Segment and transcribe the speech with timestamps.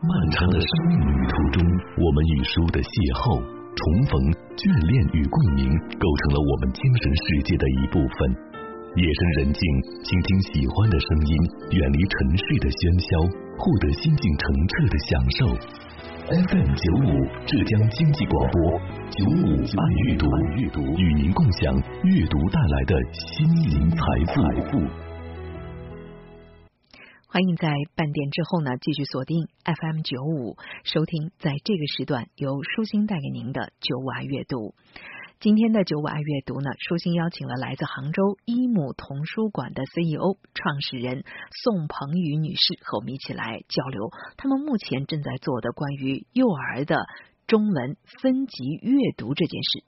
[0.00, 1.58] 漫长的生命旅途中，
[1.98, 4.14] 我们与书的邂逅、重逢、
[4.54, 5.66] 眷恋与共鸣，
[5.98, 8.30] 构成了我们精神世界的一部分。
[8.94, 9.60] 夜深人静，
[10.06, 11.32] 倾听喜欢的声音，
[11.74, 13.10] 远离沉睡的喧嚣，
[13.58, 15.38] 获得心境澄澈的享受。
[16.30, 17.10] FM 九五，
[17.42, 18.78] 浙江经济广播，
[19.10, 21.74] 九五爱阅读，与您共享
[22.06, 22.94] 阅读带来的
[23.34, 23.98] 心灵财
[24.30, 24.78] 富。
[27.30, 34.74] 欢迎在半点之后呢，继续锁定 FM 九五，收听在这个时段由舒心带给您的九五爱阅读。
[35.38, 41.22] 今天的九五爱阅读呢，舒心邀请了来自杭州一亩童书馆的 CEO 创始人
[41.62, 46.96] 宋鹏宇女士和我们一起来交流，他们目前正在做的关于幼儿的
[47.46, 49.84] 中文分级阅读这件事。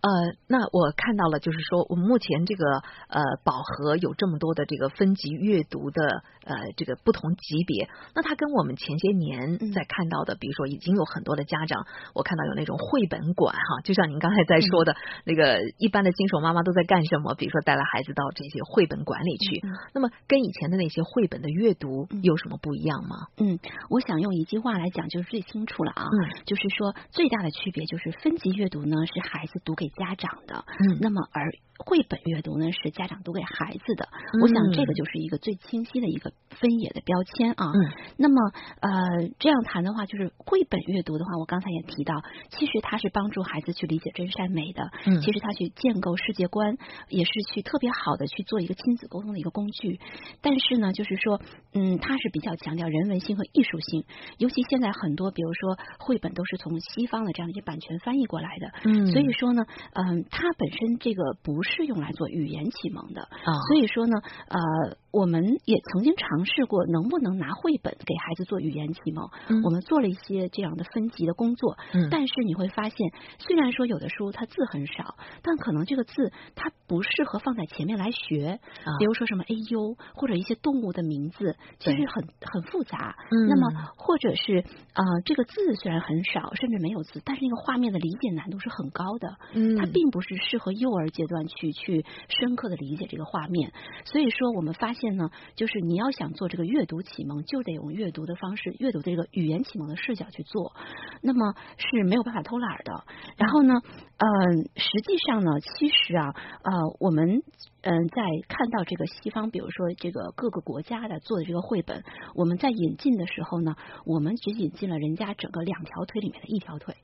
[0.00, 0.10] 呃，
[0.46, 2.64] 那我看到了，就是说，我们目前这个
[3.08, 11.84] 呃宝盒有这么多的这个分级阅读的呃这个不同级别，那它跟我们前些年在看到的，比如说已经有很多的家长，
[12.14, 17.34] 我看到有那种绘本馆哈，就像您刚才在说的那个一般的新手妈妈都在干什么？
[17.34, 19.62] 比如说带了孩子到这些绘本馆里去，
[19.92, 23.26] 那么跟以前的那些绘本的阅读有什么不一样吗？
[23.38, 23.58] 嗯，
[23.90, 26.06] 我想用一句话来讲就是最清楚了啊，
[26.46, 31.50] 就是说最大的区别就是分级阅读呢是孩子读给家长的，嗯，那么而。
[31.80, 34.08] 绘本阅读呢是家长读给孩子的，
[34.42, 37.70] 我想这个就是一个最清晰的一个分野的标签啊。
[37.70, 37.78] 嗯，
[38.16, 38.34] 那么
[38.80, 46.76] 呃这样谈的话，就是绘本阅读的话，我刚才也提到，其实它是帮助孩子去理解真善美的，嗯，其实他去建构世界观，
[47.10, 50.00] 也是去特别好的去做一个亲子沟通的一个工具。
[50.42, 51.40] 但是呢，就是说，
[51.74, 54.04] 嗯，它是比较强调人文性和艺术性，
[54.38, 59.64] 尤其现在很多，比如说绘本都是从西方的这样的一些版权翻译过来的，嗯，所以说呢，
[59.94, 61.88] 嗯，它本身这个不是。
[61.88, 63.30] 用来做语言启蒙的，
[63.68, 64.98] 所以说呢，呃。
[65.18, 69.28] 我们也曾经尝试过，能不能拿绘本给孩子做语言启蒙？
[69.64, 71.76] 我们做了一些这样的分级的工作，
[72.08, 78.60] 但是你会发现，虽然说有的书它字很少，但可能这个字它不适合放在前面来学。
[79.00, 83.16] 比如说什么 A U 或者一些动物的名字，其实很很复杂。
[83.48, 84.62] 那么或者是
[84.94, 89.34] 啊，这个字虽然很少，甚至没有字，但是那个画面的理解难度是很高的。
[89.80, 93.72] 它并不是适合幼儿阶段去去深刻的理解这个画面。
[94.04, 95.07] 所以说，我们发现。
[95.16, 100.74] 呢，就是你要想做这个阅读启蒙，就得用阅读的方式，阅读这个语言启蒙的视角去做，
[101.22, 103.04] 那么是没有办法偷懒的。
[103.36, 103.74] 然后呢，
[104.18, 107.42] 嗯，实际上呢，其实啊，呃，我们。
[107.80, 112.02] 嗯，在看到这个西方，比如说这个各个国家的做的这个绘本，
[112.34, 116.96] 我们在引进的时候呢，我们只引进了人家整个两条腿里面的一条腿，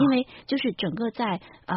[0.00, 1.76] 因为就是整个在呃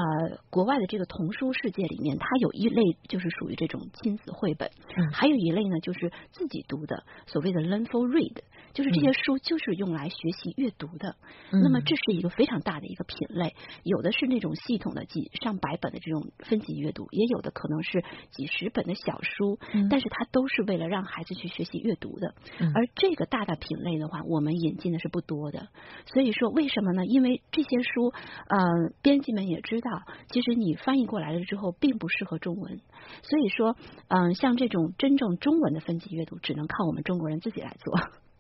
[0.50, 4.70] 国外的这个童书世界里面，它有一类就是属于这种亲子绘本，
[5.14, 8.36] 还有一类呢就是自己读的，所谓的 learn for read，
[8.74, 11.16] 就是这些书就是用来学习阅读的。
[11.52, 18.04] 那么这是一个非常大的一个品类，有的是那种系统的几上百本的这种分级阅读，也有的可能是。
[18.32, 19.60] 几十本的小书，
[19.90, 22.34] 但是它都是为了让孩子去学习阅读的。
[22.74, 25.68] 而这个大的品类的话，我们引进的是不多的。
[26.06, 27.06] 所以说，为什么呢？
[27.06, 28.14] 因为这些书，
[28.48, 32.80] 呃，编辑们也知道，其实你翻译过来了之后，并不适合中文。
[33.24, 33.76] 所以说，
[34.08, 38.31] 嗯，像这种真正中文的分级阅读，只能靠我们中国人自己来做。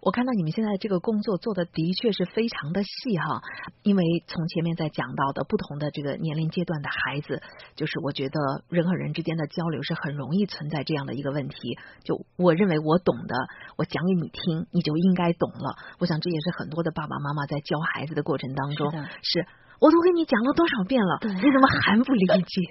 [0.00, 3.42] 我看到你们现在这个工作做的的确是非常的细哈，
[3.82, 7.42] 因为从前面在讲到的不同的这个年龄阶段的孩子，
[7.76, 11.78] 就是我觉得人和人之间的交流是很容易存在这样的一个问题。
[12.04, 13.34] 就我认为我懂的，
[13.76, 15.76] 我讲给你听，你就应该懂了。
[15.98, 18.92] 我想这也是很多的爸爸妈妈在教孩子的过程当中
[19.22, 19.46] 是。
[19.80, 22.62] 我都跟你讲了多少遍了，你怎么还不理解？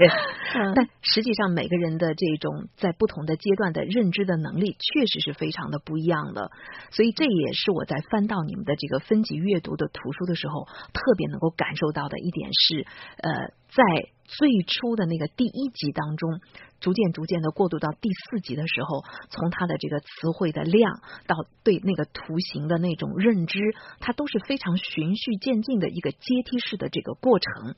[0.75, 6.51] 但实际上，每个人的这种在不同的阶段的认知的能力，确实是非常的不一样的。
[6.91, 12.85] 所以，这也是我在翻到你们的这个分级阅读的图书的时候，特别能够感受到的一点是，
[13.17, 14.09] 呃，在。
[14.29, 16.41] 最初的那个第一集当中，
[16.81, 23.57] 逐渐逐渐的过渡到第四集的时候，从他的这个词汇的量到对那个图形的那种认知，
[24.01, 27.75] 它都是非常循序渐进的一个阶梯式的这个过程。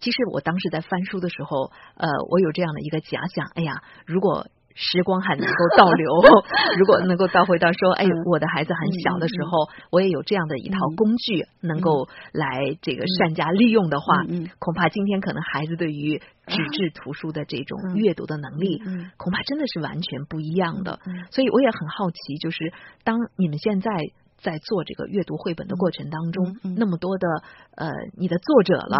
[0.00, 4.46] 其实我当时在翻书的时候，呃，我有这样的一个假想，哎呀，如果。
[4.76, 6.12] 时光还能够倒流，
[6.78, 14.22] 如果能够倒回到说，哎，我的孩子很小的时候，我也有这样的一套工具，能够来这个善加利用的话，
[14.58, 18.78] 恐怕今天可能孩子对于纸质图书的这种阅读的能力，
[19.16, 21.00] 恐怕真的是完全不一样的。
[21.30, 22.72] 所以我也很好奇，就是
[23.02, 23.90] 当你们现在
[24.36, 27.26] 在做这个阅读绘本的过程当中，那么多的
[27.76, 27.88] 呃，
[28.18, 28.98] 你的作者了。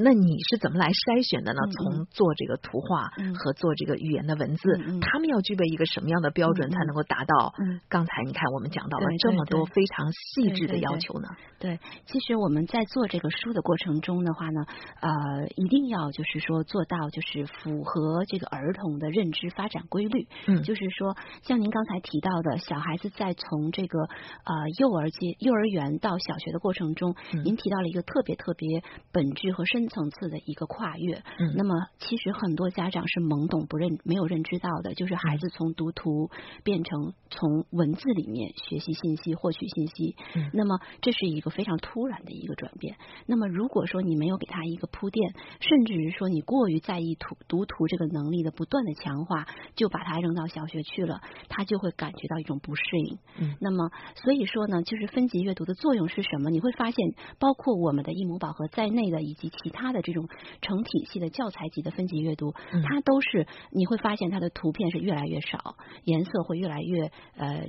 [0.00, 1.58] 那你是怎么来筛选的呢？
[1.74, 4.62] 从做这个图画和做这个语言的文字，
[5.02, 7.50] 他们要具备一个什么样的标准才能够达到？
[7.90, 11.26] 刚才你看我们讲到了这么多非常细致的要求呢？
[11.58, 14.66] 对，其实我们在做这个书的过程中的话呢，
[15.00, 15.10] 呃，
[15.56, 20.28] 一定要就是说做到就是符合这个儿童的认知发展规律。
[20.46, 29.87] 嗯，就是说像您刚才提到的，小孩子在从这个呃幼儿阶幼儿园到小学的过程中，您提到了一个特别特别本质和深。
[29.88, 36.30] 层次的一个跨越，嗯，那么其实很多家长是懵懂不认没有认知到的，就是孩子从读图
[36.64, 42.96] 变成从文字里面学习信息、获取信息，嗯，那么这是一个非常突然的一个转变。
[43.26, 53.18] 那么如果说你没有给他一个铺垫，甚至于说你过于在意图读图这个能力的不断的强化，就把他扔到小学去了，他就会感觉到一种不适应。
[53.40, 56.50] 嗯，那么所以说呢，就是分级阅读的作用是什么？
[56.50, 59.77] 你会发现，包括我们的益母宝盒在内的以及其他。
[59.78, 60.28] 它的这种
[60.60, 67.68] 成体系的教材级的分级阅读，它都是你会发现它的图片是越来越少，颜色会越来越呃。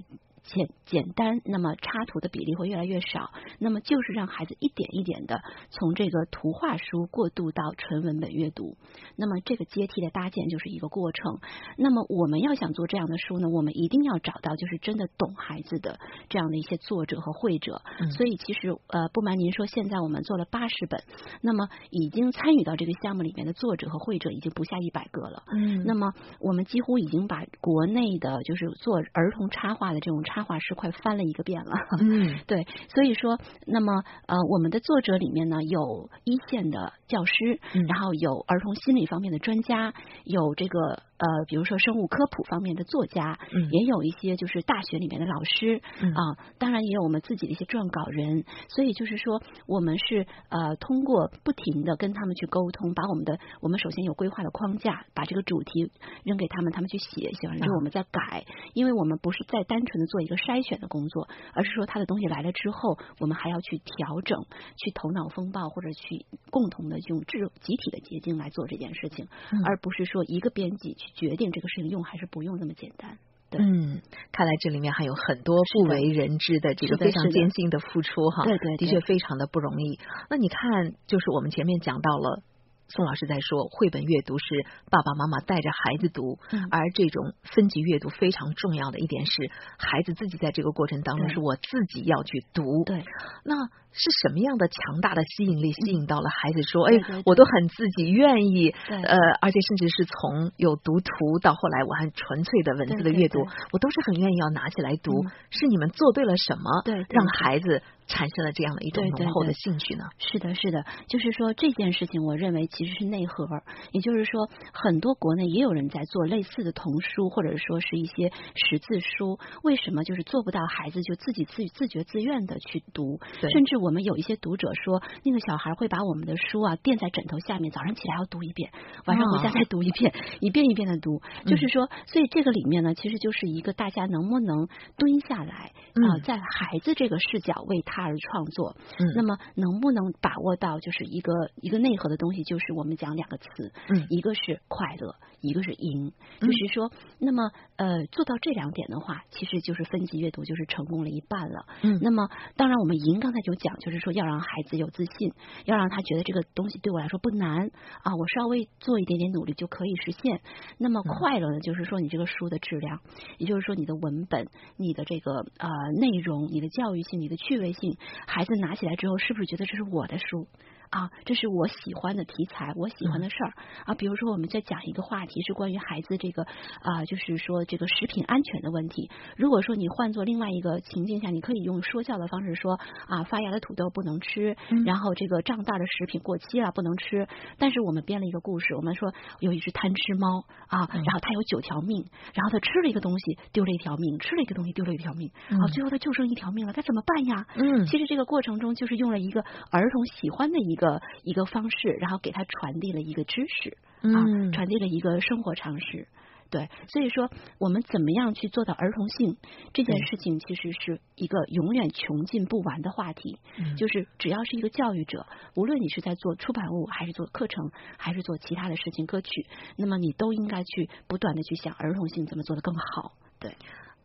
[0.53, 8.75] 简简单，那么插图的比例会越来越少，那么就是让孩子一点一点的从这个图画书过渡到纯文本阅读，
[9.15, 11.39] 那么这个阶梯的搭建就是一个过程。
[11.77, 15.99] 那么我们要想做这样的书呢，我们一定要找到就是真的懂孩子的
[16.29, 17.81] 这样的一些作者和绘者。
[18.17, 21.03] 所以其实呃，不瞒您说，现在我们做了八十本，
[21.41, 25.43] 那么已经参与到这个项目里面的作者和绘者已经不下一百个了。
[25.53, 39.93] 嗯，那么我们几乎已经把国内的就是做儿童插画的这种插插画师快翻了一个遍了， 嗯，对，所以说，那么呃，我们的作者里面呢，有一线的教师，然后有儿童心理方面的专家，
[40.23, 41.03] 有这个。
[41.19, 46.21] 呃，比如说生物科普方面的作家，嗯，也有一些就是大学里面的老师，嗯啊，
[46.57, 55.91] 当然也有我们自己的一些撰稿人，所以就是说，我们是呃通过不停的跟他们去沟通，把我们的我们首先有规划的框架，把这个主题
[56.23, 64.39] 扔给他们，他们去写，写完之后我们再改，因为我们不是在单纯的做一个筛选的工作，而是说他的东西来了之后，我们还要去调整，
[64.77, 69.27] 去头脑风暴或者去共同的用智集体的结晶来做这件事情，
[69.65, 71.08] 而不是说一个编辑去。
[71.15, 73.17] 决定这个事情用还是不用那么简单。
[73.51, 74.01] 嗯，
[74.31, 78.43] 看来这里面还有很多不为人知的这个非常艰辛的付出哈。
[78.43, 79.99] 对对，的确非常的不容易。
[80.29, 82.43] 那你看，就是我们前面讲到了。
[82.89, 84.45] 宋老师在说，绘本阅读是
[84.89, 86.39] 爸爸妈妈带着孩子读，
[86.71, 89.31] 而这种分级阅读非常重要的一点是，
[89.77, 92.83] 孩子自己在这个过程当中是我自己要去读。
[92.85, 93.05] 对，
[93.45, 96.63] 那是什么样的强大的吸引力吸引到了孩子？
[96.63, 103.39] 说，哎，我都很自己愿意，呃，而且甚至是从有读图到后来我还纯粹的文字的阅读，
[103.71, 105.11] 我都是很愿意要拿起来读。
[105.51, 106.81] 是你们做对了什么？
[106.83, 107.83] 对，让孩子。
[108.09, 110.05] 产生了这样的一种浓厚的兴趣呢？
[110.17, 113.47] 是的，是的，就是说这件事情，我认为其实是内核。
[113.91, 119.37] 也就是说，很多国内也有人在做类似的童书，或者说是一些识字书。
[119.63, 123.19] 为什么就是做不到孩子就自己自自觉自愿的去读？
[123.53, 128.71] 甚至我们有一些读者说，那个小孩会把我们的书啊垫在枕头下面，早上起来要读一遍，
[129.05, 131.21] 晚上回家再读一遍， 一遍一遍的读。
[131.45, 134.67] 就是说，所以这个里面呢，其实就是一个大家能不能
[134.97, 137.98] 蹲下来啊，在孩子这个视角为他。
[138.01, 155.33] 而创作，嗯，那么能不能把握到就是一个一个内核的东西，就是我们讲两个词，嗯，一个是快乐，一个是赢，就是说，那么呃做到这两点的话，其实就是分级阅读就是成功了一半了，嗯，那么当然我们赢刚才就讲，就是说要让孩子有自信，
[155.65, 157.71] 要让他觉得这个东西对我来说不难
[158.03, 160.41] 啊，我稍微做一点点努力就可以实现。
[160.77, 162.99] 那么快乐呢，就是说你这个书的质量，
[163.37, 164.47] 也就是说你的文本、
[164.77, 167.97] 你的这个呃内容、你的教育性、你的趣味性。
[168.27, 170.47] 孩子拿起来之后，是不是觉得这是我的书？
[170.89, 173.53] 啊，这是我喜欢的题材，我喜欢的事儿
[173.85, 173.93] 啊。
[173.93, 176.43] 比如说，我们在讲一个话题，是关于孩子这个
[176.81, 179.11] 啊，就是说这个食品安全的问题。
[179.37, 187.27] 如果说你换做另外一个情境下，你可以用说教的方式说啊，发芽的土豆不能吃，然后这个胀大的食品过期了不能吃。
[187.59, 197.45] 但是我们编了一个故事，我们说有一只贪吃猫啊，然后它有九条命，然后它吃了一个东西丢了一条命，吃了一个东西丢了一条命，啊，最后它就剩一条命了，该怎么办呀？
[197.57, 200.78] 嗯，其实这个过程中就是用了一个儿童喜欢的一。
[200.79, 206.07] 一个一个方式，然后给他传递了一个知识啊，传递了一个生活常识。
[206.49, 209.37] 对，所以说我们怎么样去做到儿童性
[209.73, 213.37] 这件事情，其实是一个永远穷尽不完的话题。
[213.77, 219.45] 就是只要是一个教育者，无论你是在做出版物，还是做课程，还是做其他的事情，歌曲，
[219.75, 223.11] 那么你都应该去不断的去想儿童性怎么做的更好。
[223.37, 223.53] 对。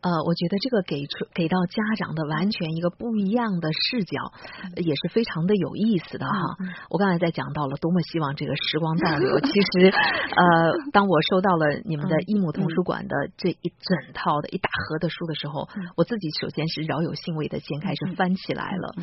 [0.05, 4.21] 呃，我觉得这个给出给到家长的完全一个不一样的视角，
[4.77, 6.37] 也是非常的有意思的哈。
[6.91, 10.45] 我刚才在讲到了多么希望这个时光倒流， 其实呃，
[10.93, 18.93] 当我收到了你们的一母图书馆的这一整套的一大盒的书的时候，我自己首先是饶有兴味的先开始翻起来了。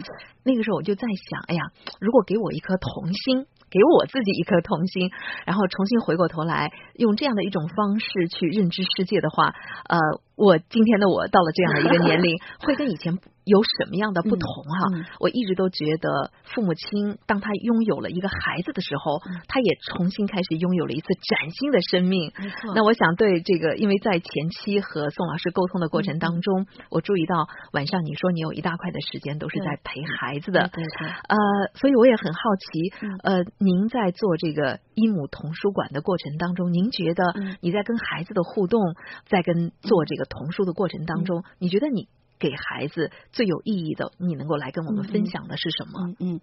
[0.45, 1.63] 那个时候我就在想，哎呀，
[1.99, 3.47] 如果给我一颗童心。
[3.73, 5.11] 给我自己一颗童心，
[5.47, 9.55] 然后重新回过头来，用这样的一种方式去认知世界的话，
[9.89, 9.99] 呃。
[10.35, 15.07] 我今天的我到了这样的一个年龄，会跟以前有什么样的不同哈？
[15.21, 22.33] 我一直都觉得父母亲当他拥有了一个孩子的时候，他也重新开始拥有了一次崭新的生命。
[22.75, 31.09] 那我想对这个，因为在前期和宋老师沟通的过程当中，我注意到晚上你说你有一大块的时间都是在陪孩子的，对对。
[31.09, 31.37] 呃，
[31.75, 38.81] 所以我也很好奇，呃，您在做这个一母童书馆的过程当中，您觉得你在跟孩子的互动，
[39.29, 40.23] 在跟做这个。
[40.33, 42.09] 童书的过程当中，你觉得你？
[42.43, 46.11] 给孩子最有意义的，你能够来跟我们分享的是什么？
[46.19, 46.41] 嗯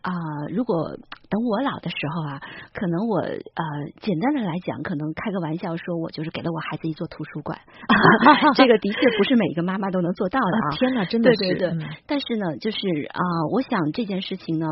[0.00, 0.14] 啊，
[0.54, 0.94] 如果
[1.28, 2.40] 等我老的时候啊，
[2.72, 3.64] 可能我呃，
[4.00, 7.58] 简单的来讲，可能开个玩笑说，我就是给了我孩子一座图书馆。
[8.54, 10.70] 这个的确不是每一个妈妈都能做到的啊！
[10.78, 11.36] 天哪，真的是。
[11.38, 11.88] 对对对。
[12.06, 12.78] 但是呢，就是
[13.10, 14.68] 啊，我想这件事情呢，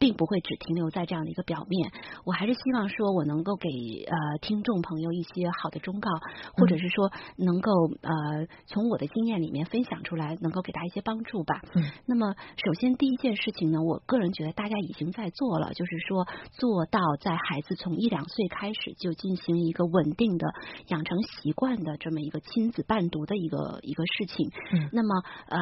[0.00, 1.92] 并不会只停留在这样的一个表面。
[2.24, 3.68] 我还是希望说我能够给
[4.10, 6.10] 呃听众朋友一些好的忠告，
[6.58, 7.70] 或者是说能够
[8.02, 10.15] 呃从我的经验里面分享出。
[10.16, 11.60] 来能够给大家一些帮助吧。
[11.74, 20.48] 嗯，那么首先第一件事情呢，我个人觉得大家已经在做了，就是说做到在孩子从一两岁开始就进行一个稳定的
[20.88, 24.50] 养成习惯的这么一个亲子伴读的一个一个事情。
[24.72, 25.60] 嗯，那么呃，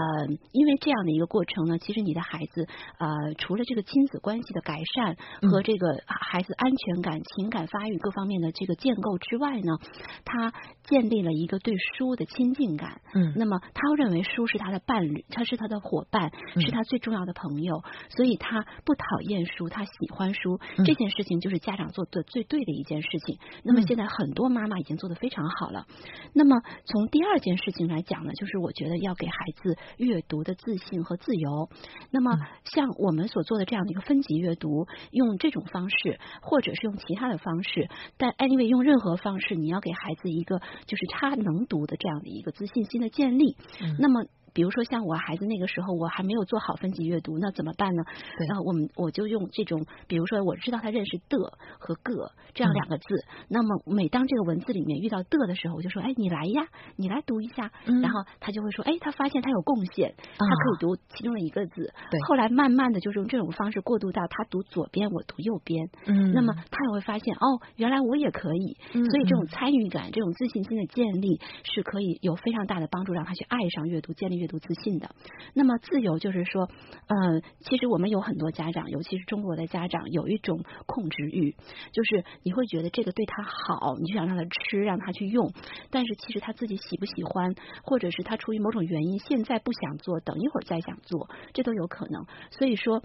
[0.52, 2.68] 因为这样的一个过程呢，其实你的孩子
[2.98, 5.16] 呃，除了这个亲子关系的改善
[5.50, 9.78] 和这个孩子安全感、情感发育各方面的这个建构之外呢，
[10.24, 10.52] 他
[10.84, 13.00] 建立了一个对书的亲近感。
[13.14, 14.43] 嗯，那么他认为书。
[14.46, 20.60] 是他的伴侣，他是他的伙伴，是他最重要的朋友，所以他不讨厌书，他喜欢书。
[20.84, 23.38] 这件事情就是家长做的最对的一件事情。
[23.62, 25.86] 那么现在很多妈妈已经做的非常好了。
[26.32, 31.68] 那么从第二件事情来讲呢，就是我觉得要给孩子阅读的自信和自由。
[32.10, 43.56] 那么像我们所做的这样的一个分级阅读，用这种方式，或者是用其他的方式，但 anyway 用任何方式，你要给孩子一个就是他能读的这样的一个自信心的建立。
[43.98, 44.26] 那么。
[44.54, 48.04] 比如说像我孩子那个时候，我还没有做好分级阅读，那怎么办呢？
[48.48, 51.36] 然后我们我就用这种，比如说我知道他认识的
[51.78, 53.04] 和个这样两个字，
[53.48, 61.92] 那么每当这个文字里面遇到的的时候，我就说，哎，你来呀，你来读一下，然后他就会说，哎，他发现他有贡献，他可以读其中的一个字。
[62.10, 62.20] 对。
[62.28, 65.90] 后来慢慢的就是用这种方式过渡到他读左边，我读右边。
[66.06, 66.30] 嗯。
[66.32, 68.76] 那么他也会发现，哦，原来我也可以。
[68.94, 69.04] 嗯。
[69.10, 74.43] 所以这种参与感、这种自信心的建立是可以有非常大的帮助，让他去爱上阅读，建立。
[74.44, 75.14] 阅读自信的，
[75.54, 76.68] 那么自由就是说，
[77.08, 81.56] 嗯，其实我们有很多家长，尤其是中国的家长，有一种控制欲，
[81.92, 85.50] 就是你会觉得这个对他好，你就想让他吃，让他去用，
[85.90, 92.26] 但是其实他自己喜不喜欢，或者是他出于某种原因现在不想做，等一会儿再想做，这都有可能。
[92.50, 93.02] 所以说。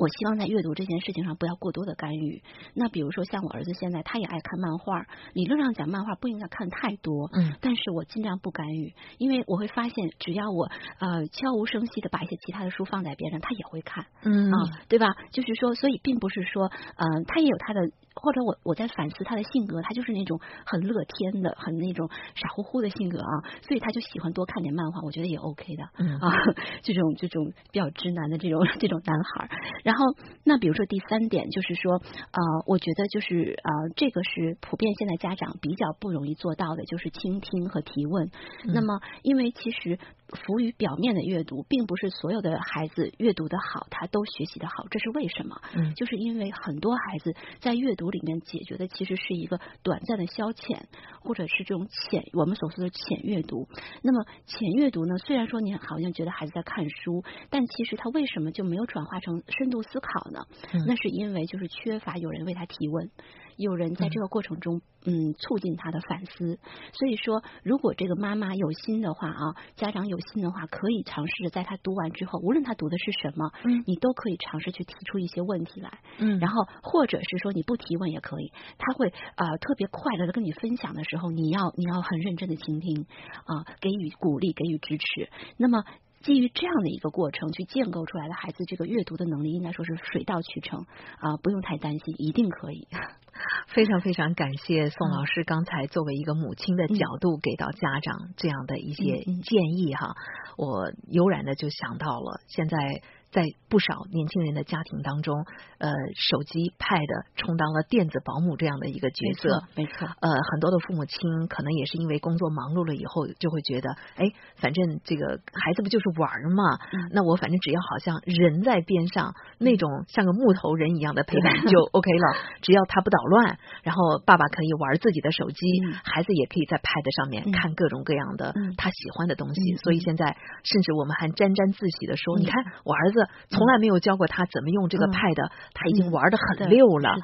[0.00, 2.42] 我希望在阅读这件事情上不要过多的干预。
[2.74, 5.04] 那比如说像我儿子现在他也爱看漫画，
[5.34, 15.06] 理论上讲漫画不应该看太多，嗯，但是我尽量不干预，因为我会发现只要我呃悄无声息的把一些其他的书放在边上，他也会看，嗯啊，对吧？
[15.32, 17.90] 就是说，所以并不是说，嗯，他也有他的。
[18.12, 26.28] 或者我我在反思他的性格，他就是那种很乐天的，很那种傻乎乎的性格啊，所以他就喜欢多看点漫画，我觉得也 OK 的嗯啊，
[26.82, 29.48] 这种这种比较直男的这种这种男孩。
[29.84, 38.30] 然后那比如说第三点就是说呃，我觉得就是呃，这个是普遍现在家长比较不容易做到的，就是倾听和提问。
[38.64, 39.98] 那么因为其实。
[40.46, 45.60] 浮于表面的阅读，并不是所有的孩子阅读的好，他都学习的好，这是为什么？
[45.74, 50.82] 嗯，就是因为很多孩子在阅读里面解决的其实是一个短暂的消遣，
[51.20, 53.66] 或者是这种浅我们所说的浅阅读。
[54.04, 55.18] 那么浅阅读呢？
[55.18, 60.46] 虽然说你好像觉得孩子在看书，但其实他为什么就没有转化成深度思考呢？
[60.86, 63.10] 那是因为就是缺乏有人为他提问。
[63.56, 66.58] 有人在这个过程中，嗯，促进他的反思。
[66.94, 83.04] 所以说，如果这个妈妈有心的话啊，家长有心的话，可以尝试着在他读完之后，无论他读的是什么，嗯，你都可以尝试去提出一些问题来，嗯，然后或者是说你不提问也可以，他会啊特别快乐的跟你分享的时候，你要你要很认真的倾听
[83.44, 85.28] 啊，给予鼓励，给予支持。
[85.58, 85.84] 那么。
[86.20, 90.86] 基于这样的一个过程去建构出来的孩子，这个阅读的能力应该说是水到渠成
[91.18, 92.86] 啊，不用太担心，一定可以。
[93.68, 100.14] 非常非常感谢宋老师刚才作为一个母亲的角度给到家长这样的一些建议哈，
[100.56, 103.02] 我悠然的就想到了现在。
[103.30, 105.46] 在不少年轻人的家庭当中，
[105.78, 107.06] 呃，手机、Pad
[107.36, 110.08] 充当了电子保姆这样的一个角色，没错。
[110.18, 114.26] 呃，很多的父母亲可能也是因为工作忙碌了以后，就会觉得，哎，
[114.58, 116.74] 反正这个孩子不就是玩嘛？
[117.14, 122.26] 那我反正只要好像人在边上，那种像个木头人一样的陪伴就 OK 了。
[122.62, 125.62] 只要他不捣乱，然后爸爸可以玩自己的手机，
[126.02, 129.76] 孩子也可以在 Pad 上面看各种各样的他喜欢的东西。
[129.76, 133.19] 所以现在，甚至我们还沾沾自喜的说，你看我儿子。
[133.48, 137.16] 从来没有教过他怎么用这个 Pad，他已经玩的很溜了。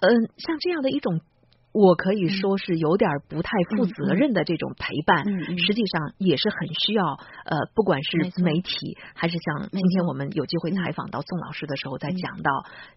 [0.00, 1.20] 嗯，像这样的一种。
[1.76, 5.26] 我可以说是有点不太负责任的这种陪伴，
[5.58, 7.04] 实际上也是很需要
[7.44, 12.50] 呃，不管是媒体还是像今天我们有机会采访到宋老师的时候，在讲到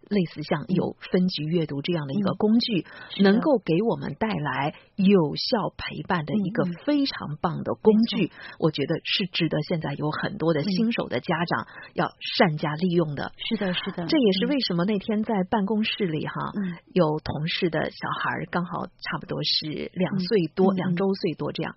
[0.08, 2.86] 类似像有分级阅读这样的一个工具，
[3.22, 13.34] 能够给我们带来有效陪伴的一个非常棒的工具，我觉得是值得现在有很多的新手的家长要善加利用的。
[13.36, 16.54] 是的，是的，这也是为什么那天在办公室里哈，
[16.94, 18.69] 有同事的小孩刚。
[18.69, 21.76] 好，差不多是两岁多，两周岁多这样。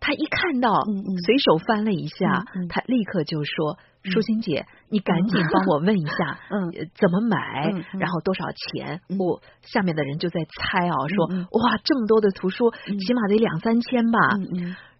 [0.00, 0.84] 他一看到，
[1.26, 7.72] 随手翻了一下，他立刻就说：“舒心姐，你赶紧帮我问一下，嗯，怎么买？
[7.98, 14.18] 然后多少钱？”我下面的人就在猜啊，说：“哇，这么多的图书，起码得两三千吧。”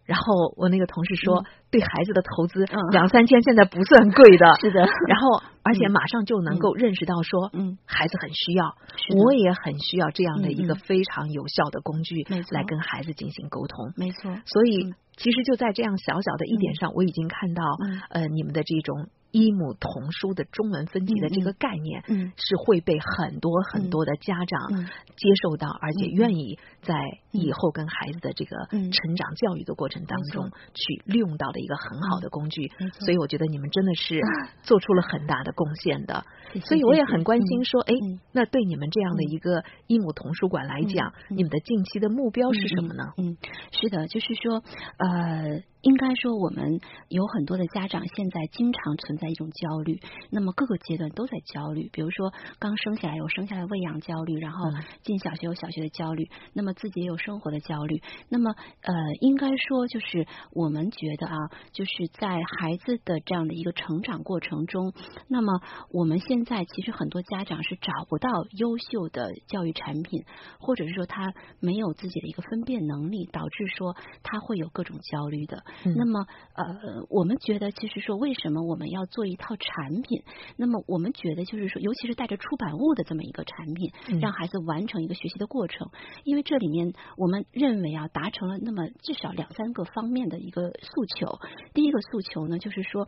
[0.09, 4.81] 然后我那个同事说，对孩子的投资两三千现在不算贵的， 是的。
[5.05, 8.75] 然后而且马上就能够认识到说，嗯，孩子很需要，
[9.21, 13.93] 我也很需要这样的一个非常有效的工具来跟孩子进行沟通。
[13.97, 14.33] 没错。
[14.47, 17.63] 所以其实就在这样小小的一点上，我已经看到
[18.09, 19.09] 呃你们的这种。
[19.31, 24.85] 一母同书的中文分级的这个概念，嗯，是会被很多很多的家长
[25.17, 26.95] 接受到，而且愿意在
[27.31, 32.73] 以后跟孩子的这个成长教育的过程当中去利用到的一个很好的工具。
[33.01, 34.21] 所以我觉得你们真的是
[34.63, 36.25] 做出了很大的贡献的。
[36.65, 37.93] 所以我也很关心说，哎，
[38.33, 43.05] 那对你们这样的一个一母童书馆来讲，你们的近期的目标是什么呢？
[43.19, 43.37] 嗯，
[43.73, 44.63] 是的，就是说，
[44.97, 45.63] 呃。
[45.89, 51.89] 应该说，我们有很多的家长现在经常存在一种焦虑，那么各个阶段都在焦虑。
[51.91, 54.71] 比如说，刚生下来有生下来喂养焦虑，然后
[55.03, 58.03] 进小学有小学的焦虑，那么自己也有生活的焦虑。
[58.29, 61.37] 那么，呃，应该说，就是我们觉得啊，
[61.73, 64.93] 就是在孩子的这样的一个成长过程中，
[65.27, 70.27] 那么我们现在其实很多家长是找不到优秀的教育产品，
[70.61, 75.65] 或者是说他没有自己的一个分辨能力，导致说他会有各种焦虑的。
[75.85, 80.23] 那么，呃，我们觉得，其实说，为什么我们要做一套产品？
[80.57, 85.91] 那么，我们觉得，就是说，尤其是带着出版物的这么一个产品，让孩子完成一个学习的过程。
[86.25, 91.39] 因为这里面，我们认为啊，达成了那么至少两三个方面的一个诉求。
[91.75, 93.07] 第一个诉求呢，就是说，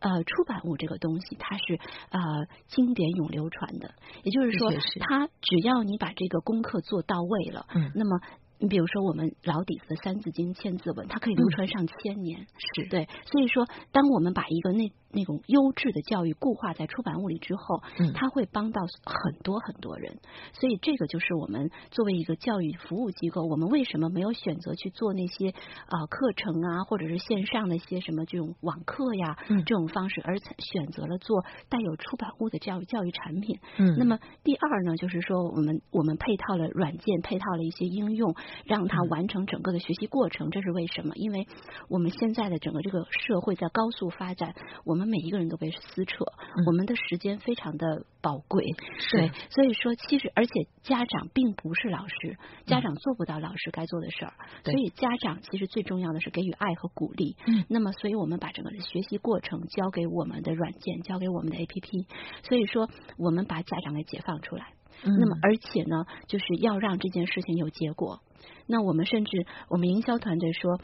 [0.00, 1.78] 呃，出版物这个东西，它是
[2.10, 2.20] 呃
[2.68, 8.20] 经典永流传的，也就是说，它只要你把这个功课做到位了，嗯，那么。
[8.60, 12.46] 你比如说，我们老底子的《三字经》《千字文》，它可以流传上千年，
[12.76, 13.08] 是对。
[13.24, 20.20] 所以说，当我们把一个那那种优质的教育固化在出版物里之后，嗯，它会帮到很多很多人。
[20.52, 25.48] 所以，这个就是我们作为一个教育服务机构，我们为什么没有选择去做那些
[25.88, 33.58] 啊课程啊，或者是线上的一些什么这种网课呀，嗯，这种方式，而选择了做带有出版物的教育教育产品。
[33.78, 38.36] 嗯，那么第二呢，就是说我们我们配套了软件，配套了一些应用。
[38.64, 41.14] 让他完成整个的学习过程，这是为什么？
[41.16, 41.46] 因为
[41.88, 46.24] 我们现在的整个这个社会在高速发展，我们每一个人都被撕扯，
[46.66, 48.64] 我们的时间非常的宝贵，
[49.12, 52.36] 对，所以说其实而且家长并不是老师，
[52.66, 54.32] 家长做不到老师该做的事儿，
[54.64, 57.36] 所以家长其实最重要的是给予爱和鼓励。
[57.46, 62.06] 嗯，那么所以我们把整个的学习过程交给我们的软件，交给我们的 APP，
[62.48, 64.72] 所以说我们把家长给解放出来。
[65.04, 68.20] 那么而且呢，就是要让这件事情有结果。
[68.66, 70.80] 那我们甚至，我们营销团队说。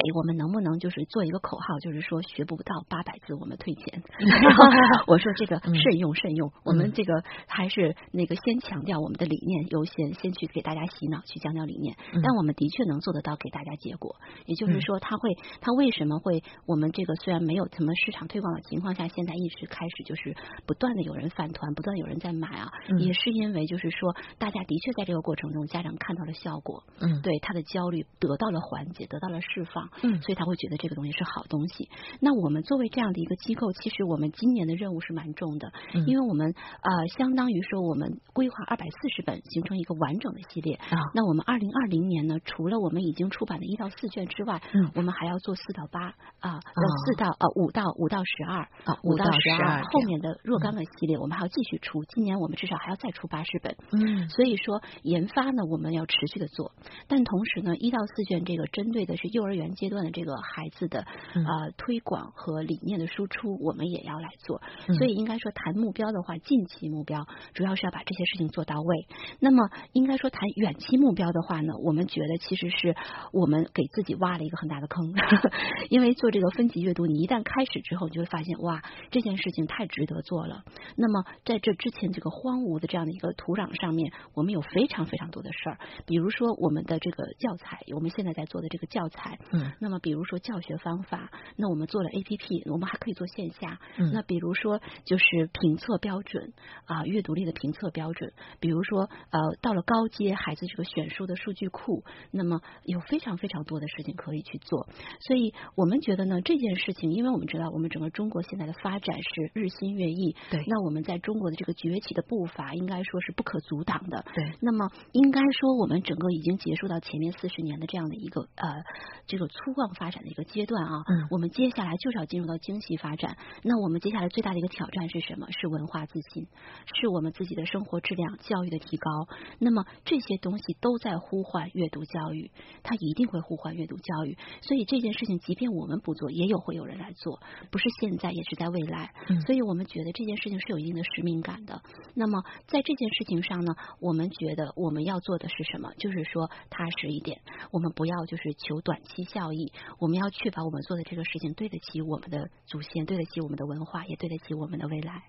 [0.00, 4.02] 哎，我们能不能就是做一个口号，就是说学不到八百字我们退钱？
[5.06, 11.96] 我说这个慎用慎用，我们这个还是那个先强调我们的理念优先，先去给大家洗脑，去强调理念。
[12.12, 20.34] 但我们的确能做得到给大家结果，也就是说，他会他为什么会我们这个虽然没有什么市场推广的情况下，现在一直开始就是
[20.66, 29.89] 不断的有人返团，不断有人在买啊，也是因为就是说大家的确在这个过程中，家长看到了效果，嗯，对他的焦虑得到了缓解，得到了释放。
[30.02, 31.88] 嗯，所以他会觉得这个东西是好东西。
[32.20, 35.72] 那我们作为这样的一个机构，其实我们今年的任务是蛮重的，
[36.06, 40.74] 因为我们呃，相当于说我们规划二百四十本形成一个完整的系列。
[40.74, 40.98] 啊。
[41.14, 52.04] 那我们二零二零年呢，除了我们已经出版的一到四卷之外，嗯，我们还要做四到八啊，四到呃五到五到十二啊，五到十二后面的若干个系列，我们还要继续出。
[52.04, 56.72] 今年我们至少还要再出八十本，嗯，所以说研发呢，我们要持续的做，
[57.08, 64.60] 但同时呢，一到四卷这个针对的是幼儿园阶段的这个孩子的啊推广和理念的输出，我们也要来做。
[64.98, 69.06] 所以应该说谈目标的话，近期目标主要是要把这些事情做到位。
[69.40, 72.94] 那么应该说谈远期目标的话呢，我们觉得其实是
[73.32, 75.14] 我们给自己挖了一个很大的坑，
[75.90, 80.64] 因为做这个分级阅读，你一旦开始之后，你就会发现哇，这件事情太值得做了。
[80.96, 96.52] 那么在这之前这个荒芜的这样的一个土壤上面，我们有非常非常多的事儿，比如说我们的这个教材，我们现在在做的这个教材，嗯，那么比如说教学方法，那我们做了 A P P，我们还可以做线下，嗯，那比如说就是评测标准
[96.84, 104.88] 啊，阅读力的评测标准，比如说呃，到了高阶孩子这个选书的数据库，那么有非常非常多的事情可以去做，
[105.20, 118.82] 所以我们觉得呢，这件事情，因为我们知道我们整个中国现在的发展是日新月异，对，那我们在中国的这个崛起的步伐，应该说是不可阻挡的，对，那么应该说我们整个已经结束到前面四十年的这样的一个呃
[119.26, 125.46] 这个粗犷发展的一个阶段啊，嗯，我们接下来就是要进入到精细发展，那我们接下来最大的一个挑战是什么？
[125.50, 126.46] 是文化自信，
[126.94, 129.10] 是我们自己的生活质量、教育的提高。
[129.58, 132.50] 那么这些东西都在呼唤阅读教育，
[132.82, 134.38] 它一定会呼唤阅读教育。
[134.62, 139.12] 所以这件事情，即便我们不做，也有会有人来做，不是现在，也是在未来。
[139.46, 141.82] 所以我们觉得这件事情是有一定的使命感的。
[142.14, 145.92] 那么在这件事情上呢，我们觉得我们要做的是什么？
[145.98, 147.40] 就是说踏实一点，
[147.72, 155.22] 我们不要就是求短期效益，我们要确保我们做的这个事情对得起我们的祖先，对得起我们的文化，也对得起我们的未来。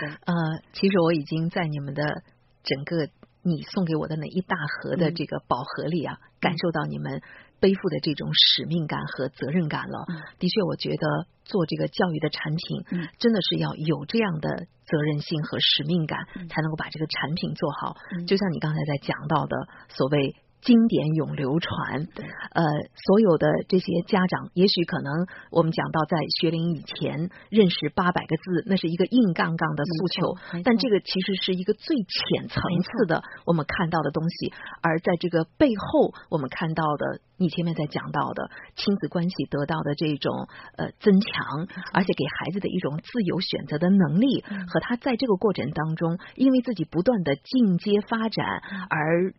[0.00, 0.34] 对，呃，
[0.72, 2.22] 其实我已经在你们的
[2.62, 3.08] 整个
[3.42, 7.20] 你送给我的那一大盒的这个宝盒里啊，感受到你们
[7.58, 10.06] 背负的这种使命感和责任感了。
[10.38, 17.96] 的确，我觉得做这个教育的产品，真的是要有这样的责任心和使命感，才能够把这个产品做好。
[18.26, 20.36] 就像你刚才在讲到的，所谓。
[20.62, 22.06] 经典永流传，
[22.52, 22.62] 呃，
[22.94, 40.46] 所有的这些家长，也许可能我们讲到在学龄以前认识八百个字，那是一个硬杠杠的诉求，但这个其实是一个最浅层次的我们看到的东西，而在这个背后，我们看到的，你前面在讲到的亲子关系得到的这种
[40.76, 48.46] 呃增强，而且给孩子的一种自由选择的能力，和他在这个过程当中，因为自己不断的进阶发展
[48.88, 49.34] 而。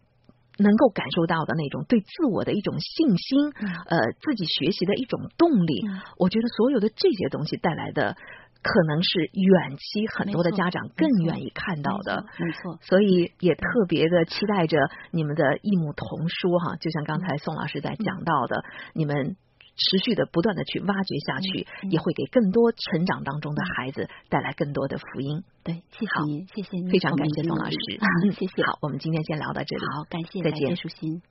[0.57, 3.51] 能够感受到的那种对自我的一种信心，
[3.87, 5.85] 呃，自己学习的一种动力，
[6.17, 8.15] 我觉得所有的这些东西带来的，
[8.61, 12.79] 可能是远期很多的家长更愿意看到的，没错。
[12.81, 14.77] 所以也特别的期待着
[15.11, 18.63] 你们的异母童书哈，就像刚才宋老师在讲到的，
[18.93, 19.35] 你们。
[19.75, 25.43] 持续的不断的去挖掘下去，也会给更多成长当中的孩子带来更多的福音。
[25.63, 27.75] 对，谢谢您，谢谢您，非常感谢宋老师。
[28.37, 28.63] 谢谢。
[28.63, 29.81] 好，我们今天先聊到这里。
[29.95, 31.21] 好，感谢，再见，舒心。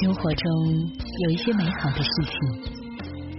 [0.00, 0.44] 生活中
[1.24, 2.34] 有一些美好的事情，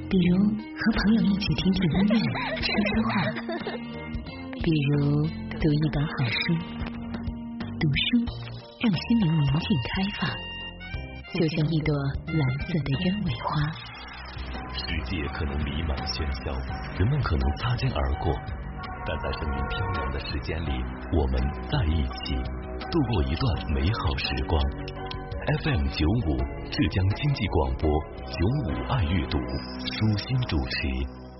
[0.10, 2.24] 比如和朋友一起听听音乐、
[2.62, 3.12] 说说话，
[4.62, 5.26] 比如
[5.60, 6.54] 读一本好书。
[7.80, 8.06] 读书
[8.80, 10.51] 让心灵宁静开放。
[11.34, 11.96] 就像一朵
[12.28, 13.72] 蓝色的鸢尾花。
[14.74, 16.52] 世界可能弥漫喧嚣，
[17.00, 18.34] 人们可能擦肩而过，
[19.06, 20.72] 但在生命飘扬的时间里，
[21.14, 21.42] 我们
[21.72, 22.36] 在一起
[22.92, 24.62] 度过一段美好时光。
[25.64, 26.38] FM 九五
[26.70, 27.90] 浙江经济广播
[28.28, 31.31] 九五爱阅读，舒心主持。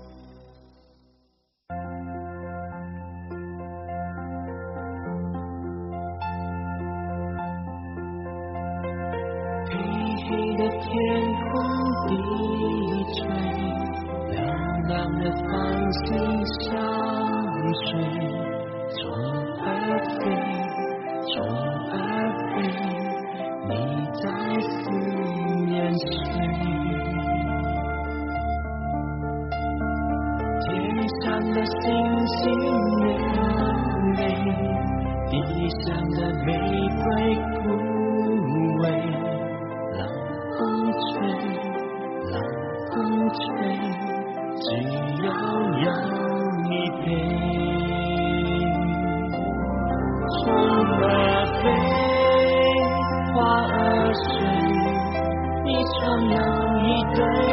[50.44, 51.04] 风儿
[51.60, 51.64] 飞，
[53.32, 53.36] 花
[53.68, 54.30] 儿睡，
[55.64, 55.68] 一
[56.00, 56.36] 双又
[56.80, 57.51] 一对。